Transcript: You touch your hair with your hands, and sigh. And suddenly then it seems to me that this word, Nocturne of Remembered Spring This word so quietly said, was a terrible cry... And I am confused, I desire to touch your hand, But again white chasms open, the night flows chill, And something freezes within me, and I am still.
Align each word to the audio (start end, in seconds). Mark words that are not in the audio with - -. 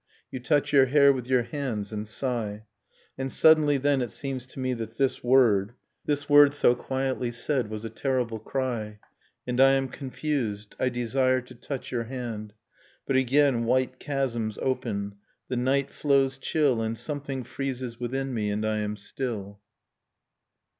You 0.31 0.39
touch 0.39 0.73
your 0.73 0.87
hair 0.87 1.13
with 1.13 1.27
your 1.27 1.43
hands, 1.43 1.91
and 1.91 2.07
sigh. 2.07 2.63
And 3.19 3.31
suddenly 3.31 3.77
then 3.77 4.01
it 4.01 4.09
seems 4.09 4.47
to 4.47 4.59
me 4.59 4.73
that 4.73 4.97
this 4.97 5.23
word, 5.23 5.73
Nocturne 5.75 5.75
of 5.75 6.07
Remembered 6.07 6.07
Spring 6.07 6.07
This 6.07 6.29
word 6.31 6.53
so 6.55 6.75
quietly 6.87 7.31
said, 7.31 7.69
was 7.69 7.85
a 7.85 7.89
terrible 7.91 8.39
cry... 8.39 8.99
And 9.45 9.61
I 9.61 9.73
am 9.73 9.87
confused, 9.87 10.75
I 10.79 10.89
desire 10.89 11.41
to 11.41 11.53
touch 11.53 11.91
your 11.91 12.05
hand, 12.05 12.53
But 13.05 13.15
again 13.15 13.65
white 13.65 13.99
chasms 13.99 14.57
open, 14.59 15.17
the 15.49 15.57
night 15.57 15.91
flows 15.91 16.39
chill, 16.39 16.81
And 16.81 16.97
something 16.97 17.43
freezes 17.43 17.99
within 17.99 18.33
me, 18.33 18.49
and 18.49 18.65
I 18.65 18.79
am 18.79 18.97
still. 18.97 19.59